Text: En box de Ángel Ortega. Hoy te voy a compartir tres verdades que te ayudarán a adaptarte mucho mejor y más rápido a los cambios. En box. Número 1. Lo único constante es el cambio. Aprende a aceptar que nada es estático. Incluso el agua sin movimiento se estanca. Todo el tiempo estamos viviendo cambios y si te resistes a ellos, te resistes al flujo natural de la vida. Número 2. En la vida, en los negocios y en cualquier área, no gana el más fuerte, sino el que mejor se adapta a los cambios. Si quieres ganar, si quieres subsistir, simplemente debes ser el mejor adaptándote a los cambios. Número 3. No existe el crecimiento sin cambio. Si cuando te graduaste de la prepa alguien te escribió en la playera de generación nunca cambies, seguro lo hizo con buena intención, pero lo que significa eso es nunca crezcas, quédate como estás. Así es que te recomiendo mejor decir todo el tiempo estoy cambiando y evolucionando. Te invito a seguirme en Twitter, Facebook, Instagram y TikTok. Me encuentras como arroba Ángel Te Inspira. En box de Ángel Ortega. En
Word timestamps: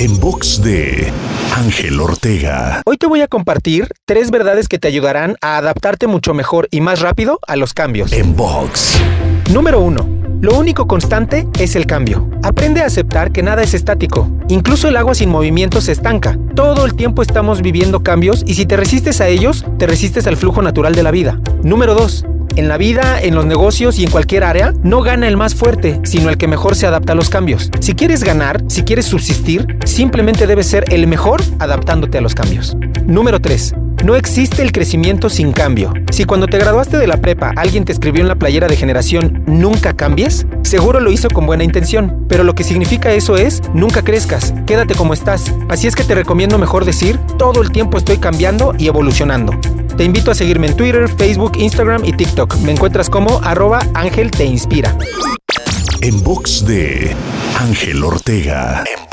En 0.00 0.20
box 0.20 0.62
de 0.62 1.12
Ángel 1.56 1.98
Ortega. 1.98 2.82
Hoy 2.86 2.98
te 2.98 3.08
voy 3.08 3.20
a 3.20 3.26
compartir 3.26 3.88
tres 4.04 4.30
verdades 4.30 4.68
que 4.68 4.78
te 4.78 4.86
ayudarán 4.86 5.34
a 5.40 5.56
adaptarte 5.56 6.06
mucho 6.06 6.34
mejor 6.34 6.68
y 6.70 6.80
más 6.80 7.00
rápido 7.00 7.40
a 7.48 7.56
los 7.56 7.74
cambios. 7.74 8.12
En 8.12 8.36
box. 8.36 8.96
Número 9.52 9.80
1. 9.80 10.18
Lo 10.40 10.56
único 10.56 10.86
constante 10.86 11.48
es 11.58 11.74
el 11.74 11.86
cambio. 11.86 12.30
Aprende 12.44 12.80
a 12.80 12.86
aceptar 12.86 13.32
que 13.32 13.42
nada 13.42 13.64
es 13.64 13.74
estático. 13.74 14.30
Incluso 14.48 14.86
el 14.86 14.96
agua 14.96 15.16
sin 15.16 15.30
movimiento 15.30 15.80
se 15.80 15.90
estanca. 15.90 16.38
Todo 16.54 16.86
el 16.86 16.94
tiempo 16.94 17.20
estamos 17.20 17.60
viviendo 17.60 18.04
cambios 18.04 18.44
y 18.46 18.54
si 18.54 18.66
te 18.66 18.76
resistes 18.76 19.20
a 19.20 19.26
ellos, 19.26 19.64
te 19.80 19.88
resistes 19.88 20.28
al 20.28 20.36
flujo 20.36 20.62
natural 20.62 20.94
de 20.94 21.02
la 21.02 21.10
vida. 21.10 21.40
Número 21.64 21.94
2. 21.94 22.24
En 22.56 22.68
la 22.68 22.76
vida, 22.76 23.20
en 23.20 23.34
los 23.34 23.46
negocios 23.46 23.98
y 23.98 24.04
en 24.04 24.10
cualquier 24.10 24.44
área, 24.44 24.72
no 24.82 25.02
gana 25.02 25.28
el 25.28 25.36
más 25.36 25.54
fuerte, 25.54 26.00
sino 26.04 26.28
el 26.28 26.38
que 26.38 26.48
mejor 26.48 26.74
se 26.74 26.86
adapta 26.86 27.12
a 27.12 27.16
los 27.16 27.30
cambios. 27.30 27.70
Si 27.80 27.94
quieres 27.94 28.24
ganar, 28.24 28.62
si 28.68 28.82
quieres 28.82 29.06
subsistir, 29.06 29.78
simplemente 29.84 30.46
debes 30.46 30.66
ser 30.66 30.84
el 30.92 31.06
mejor 31.06 31.42
adaptándote 31.58 32.18
a 32.18 32.20
los 32.20 32.34
cambios. 32.34 32.76
Número 33.06 33.40
3. 33.40 33.74
No 34.04 34.14
existe 34.14 34.62
el 34.62 34.70
crecimiento 34.70 35.28
sin 35.28 35.52
cambio. 35.52 35.92
Si 36.12 36.24
cuando 36.24 36.46
te 36.46 36.58
graduaste 36.58 36.98
de 36.98 37.06
la 37.06 37.16
prepa 37.16 37.52
alguien 37.56 37.84
te 37.84 37.92
escribió 37.92 38.22
en 38.22 38.28
la 38.28 38.36
playera 38.36 38.68
de 38.68 38.76
generación 38.76 39.42
nunca 39.46 39.94
cambies, 39.94 40.46
seguro 40.62 41.00
lo 41.00 41.10
hizo 41.10 41.28
con 41.28 41.46
buena 41.46 41.64
intención, 41.64 42.24
pero 42.28 42.44
lo 42.44 42.54
que 42.54 42.64
significa 42.64 43.12
eso 43.12 43.36
es 43.36 43.60
nunca 43.74 44.02
crezcas, 44.02 44.54
quédate 44.66 44.94
como 44.94 45.14
estás. 45.14 45.52
Así 45.68 45.88
es 45.88 45.96
que 45.96 46.04
te 46.04 46.14
recomiendo 46.14 46.58
mejor 46.58 46.84
decir 46.84 47.18
todo 47.38 47.60
el 47.60 47.72
tiempo 47.72 47.98
estoy 47.98 48.18
cambiando 48.18 48.72
y 48.78 48.86
evolucionando. 48.86 49.52
Te 49.98 50.04
invito 50.04 50.30
a 50.30 50.34
seguirme 50.36 50.68
en 50.68 50.76
Twitter, 50.76 51.08
Facebook, 51.08 51.56
Instagram 51.56 52.04
y 52.04 52.12
TikTok. 52.12 52.58
Me 52.58 52.70
encuentras 52.70 53.10
como 53.10 53.40
arroba 53.42 53.80
Ángel 53.94 54.30
Te 54.30 54.44
Inspira. 54.44 54.96
En 56.02 56.22
box 56.22 56.64
de 56.64 57.16
Ángel 57.58 58.04
Ortega. 58.04 58.84
En 58.86 59.08